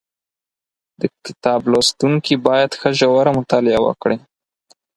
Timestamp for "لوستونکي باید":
1.71-2.71